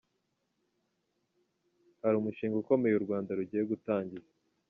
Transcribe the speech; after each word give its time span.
Hari 2.01 2.15
umushinga 2.17 2.55
ukomeye 2.59 2.93
u 2.95 3.03
Rwanda 3.05 3.29
rugiye 3.37 3.63
gutangiza. 3.71 4.29